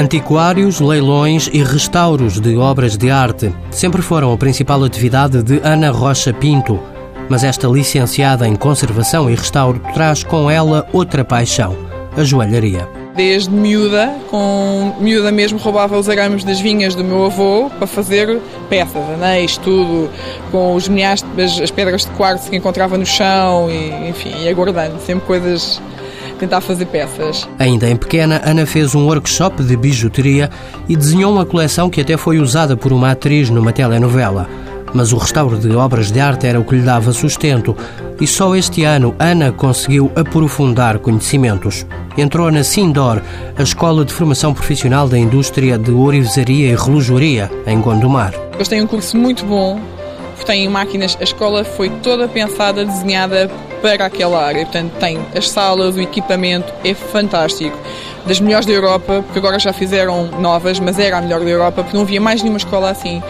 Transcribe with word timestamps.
Antiquários, 0.00 0.80
leilões 0.80 1.50
e 1.52 1.62
restauros 1.62 2.40
de 2.40 2.56
obras 2.56 2.96
de 2.96 3.10
arte 3.10 3.54
sempre 3.70 4.00
foram 4.00 4.32
a 4.32 4.38
principal 4.38 4.82
atividade 4.82 5.42
de 5.42 5.60
Ana 5.62 5.90
Rocha 5.90 6.32
Pinto. 6.32 6.80
Mas 7.28 7.44
esta 7.44 7.68
licenciada 7.68 8.48
em 8.48 8.56
conservação 8.56 9.28
e 9.28 9.34
restauro 9.34 9.78
traz 9.92 10.24
com 10.24 10.50
ela 10.50 10.88
outra 10.90 11.22
paixão, 11.22 11.76
a 12.16 12.24
joalharia. 12.24 12.88
Desde 13.14 13.50
miúda, 13.50 14.10
com 14.30 14.96
miúda 14.98 15.30
mesmo, 15.30 15.58
roubava 15.58 15.98
os 15.98 16.08
arames 16.08 16.44
das 16.44 16.58
vinhas 16.58 16.94
do 16.94 17.04
meu 17.04 17.26
avô 17.26 17.68
para 17.76 17.86
fazer 17.86 18.40
peças, 18.70 19.06
anéis, 19.10 19.58
tudo, 19.58 20.08
com 20.50 20.76
os 20.76 20.88
milhares, 20.88 21.22
as, 21.36 21.60
as 21.60 21.70
pedras 21.70 22.06
de 22.06 22.10
quartzo 22.12 22.48
que 22.48 22.56
encontrava 22.56 22.96
no 22.96 23.04
chão, 23.04 23.70
e, 23.70 24.08
enfim, 24.08 24.32
e 24.40 24.48
aguardando, 24.48 24.98
sempre 25.00 25.26
coisas 25.26 25.78
tentar 26.40 26.60
fazer 26.60 26.86
peças. 26.86 27.46
Ainda 27.58 27.88
em 27.88 27.96
pequena, 27.96 28.40
Ana 28.44 28.66
fez 28.66 28.94
um 28.94 29.06
workshop 29.06 29.62
de 29.62 29.76
bijuteria 29.76 30.50
e 30.88 30.96
desenhou 30.96 31.32
uma 31.32 31.46
coleção 31.46 31.90
que 31.90 32.00
até 32.00 32.16
foi 32.16 32.38
usada 32.38 32.76
por 32.76 32.92
uma 32.92 33.10
atriz 33.10 33.50
numa 33.50 33.72
telenovela. 33.72 34.48
Mas 34.92 35.12
o 35.12 35.18
restauro 35.18 35.56
de 35.56 35.70
obras 35.76 36.10
de 36.10 36.18
arte 36.18 36.46
era 36.46 36.58
o 36.58 36.64
que 36.64 36.74
lhe 36.74 36.82
dava 36.82 37.12
sustento, 37.12 37.76
e 38.20 38.26
só 38.26 38.56
este 38.56 38.82
ano 38.82 39.14
Ana 39.20 39.52
conseguiu 39.52 40.10
aprofundar 40.16 40.98
conhecimentos. 40.98 41.86
Entrou 42.18 42.50
na 42.50 42.64
Sindor, 42.64 43.20
a 43.56 43.62
Escola 43.62 44.04
de 44.04 44.12
Formação 44.12 44.52
Profissional 44.52 45.08
da 45.08 45.16
Indústria 45.16 45.78
de 45.78 45.92
Orivesaria 45.92 46.72
e 46.72 46.74
Relojoaria, 46.74 47.48
em 47.66 47.80
Gondomar. 47.80 48.34
Eles 48.54 48.66
têm 48.66 48.82
um 48.82 48.86
curso 48.86 49.16
muito 49.16 49.44
bom, 49.44 49.80
têm 50.44 50.68
máquinas, 50.68 51.16
a 51.20 51.22
escola 51.22 51.62
foi 51.62 51.88
toda 52.02 52.26
pensada, 52.26 52.84
desenhada 52.84 53.48
para 53.80 54.06
aquela 54.06 54.44
área. 54.44 54.64
Portanto, 54.64 54.92
tem 54.98 55.18
as 55.34 55.48
salas, 55.48 55.96
o 55.96 56.00
equipamento, 56.00 56.72
é 56.84 56.94
fantástico. 56.94 57.76
Das 58.26 58.38
melhores 58.38 58.66
da 58.66 58.72
Europa, 58.72 59.22
porque 59.22 59.38
agora 59.38 59.58
já 59.58 59.72
fizeram 59.72 60.28
novas, 60.38 60.78
mas 60.78 60.98
era 60.98 61.18
a 61.18 61.22
melhor 61.22 61.40
da 61.40 61.48
Europa, 61.48 61.82
porque 61.82 61.96
não 61.96 62.04
havia 62.04 62.20
mais 62.20 62.42
nenhuma 62.42 62.58
escola 62.58 62.90
assim. 62.90 63.22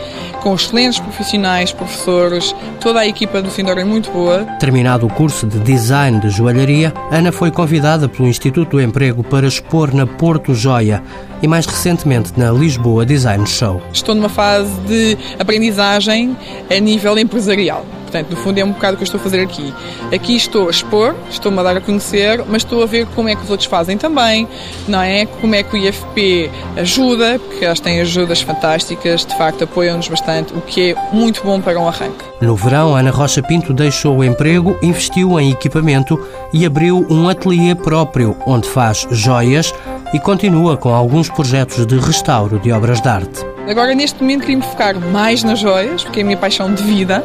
Com 0.42 0.54
excelentes 0.54 0.98
profissionais, 0.98 1.72
professores, 1.72 2.54
toda 2.80 3.00
a 3.00 3.06
equipa 3.06 3.40
do 3.40 3.50
Sindor 3.50 3.78
é 3.78 3.84
muito 3.84 4.10
boa. 4.10 4.44
Terminado 4.58 5.06
o 5.06 5.10
curso 5.10 5.46
de 5.46 5.58
design 5.60 6.18
de 6.18 6.30
joalharia, 6.30 6.92
Ana 7.10 7.30
foi 7.30 7.50
convidada 7.50 8.08
pelo 8.08 8.28
Instituto 8.28 8.70
do 8.70 8.80
Emprego 8.82 9.22
para 9.22 9.46
expor 9.46 9.94
na 9.94 10.06
Porto 10.06 10.54
Joia 10.54 11.02
e 11.42 11.46
mais 11.46 11.66
recentemente 11.66 12.32
na 12.36 12.50
Lisboa 12.50 13.06
Design 13.06 13.46
Show. 13.46 13.80
Estou 13.92 14.14
numa 14.14 14.28
fase 14.28 14.72
de 14.80 15.16
aprendizagem 15.38 16.36
a 16.68 16.80
nível 16.80 17.16
empresarial. 17.18 17.84
Portanto, 18.10 18.30
no 18.30 18.36
fundo 18.36 18.58
é 18.58 18.64
um 18.64 18.72
bocado 18.72 18.94
o 18.94 18.96
que 18.96 19.02
eu 19.02 19.04
estou 19.04 19.20
a 19.20 19.22
fazer 19.22 19.40
aqui. 19.40 19.72
Aqui 20.12 20.34
estou 20.34 20.66
a 20.66 20.70
expor, 20.70 21.14
estou-me 21.30 21.60
a 21.60 21.62
dar 21.62 21.76
a 21.76 21.80
conhecer, 21.80 22.44
mas 22.48 22.62
estou 22.62 22.82
a 22.82 22.86
ver 22.86 23.06
como 23.14 23.28
é 23.28 23.36
que 23.36 23.44
os 23.44 23.50
outros 23.50 23.68
fazem 23.68 23.96
também, 23.96 24.48
não 24.88 25.00
é? 25.00 25.26
Como 25.26 25.54
é 25.54 25.62
que 25.62 25.74
o 25.74 25.76
IFP 25.76 26.50
ajuda, 26.76 27.38
porque 27.38 27.64
elas 27.64 27.78
têm 27.78 28.00
ajudas 28.00 28.42
fantásticas, 28.42 29.24
de 29.24 29.36
facto 29.38 29.62
apoiam-nos 29.62 30.08
bastante, 30.08 30.52
o 30.52 30.60
que 30.60 30.90
é 30.90 30.96
muito 31.12 31.42
bom 31.44 31.60
para 31.60 31.78
um 31.78 31.86
arranque. 31.86 32.24
No 32.40 32.56
verão, 32.56 32.96
Ana 32.96 33.10
Rocha 33.10 33.42
Pinto 33.42 33.72
deixou 33.72 34.16
o 34.16 34.24
emprego, 34.24 34.76
investiu 34.82 35.38
em 35.38 35.52
equipamento 35.52 36.20
e 36.52 36.66
abriu 36.66 37.06
um 37.08 37.28
ateliê 37.28 37.76
próprio, 37.76 38.36
onde 38.44 38.68
faz 38.68 39.06
joias 39.12 39.72
e 40.12 40.18
continua 40.18 40.76
com 40.76 40.92
alguns 40.92 41.28
projetos 41.28 41.86
de 41.86 41.96
restauro 41.96 42.58
de 42.58 42.72
obras 42.72 43.00
de 43.00 43.08
arte. 43.08 43.46
Agora, 43.68 43.94
neste 43.94 44.20
momento, 44.20 44.40
queria-me 44.40 44.64
focar 44.64 44.98
mais 44.98 45.44
nas 45.44 45.60
joias, 45.60 46.02
porque 46.02 46.18
é 46.20 46.22
a 46.22 46.24
minha 46.24 46.36
paixão 46.36 46.74
de 46.74 46.82
vida 46.82 47.24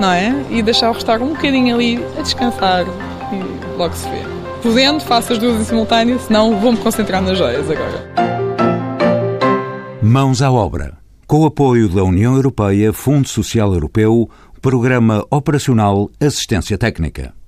não 0.00 0.12
é? 0.12 0.34
E 0.50 0.62
deixar 0.62 0.90
o 0.90 0.92
restauro 0.92 1.24
um 1.24 1.34
bocadinho 1.34 1.74
ali 1.74 2.04
a 2.18 2.22
descansar 2.22 2.84
e 3.32 3.76
logo 3.76 3.94
se 3.94 4.08
vê. 4.08 4.22
Podendo, 4.62 5.00
faço 5.00 5.32
as 5.32 5.38
duas 5.38 5.60
em 5.60 5.64
simultâneo, 5.64 6.18
senão 6.20 6.58
vou-me 6.58 6.78
concentrar 6.78 7.22
nas 7.22 7.38
joias 7.38 7.70
agora. 7.70 8.08
Mãos 10.02 10.42
à 10.42 10.50
obra. 10.50 10.96
Com 11.26 11.40
o 11.40 11.46
apoio 11.46 11.88
da 11.88 12.02
União 12.02 12.34
Europeia, 12.34 12.92
Fundo 12.92 13.28
Social 13.28 13.72
Europeu, 13.74 14.28
Programa 14.62 15.24
Operacional 15.30 16.10
Assistência 16.20 16.78
Técnica. 16.78 17.34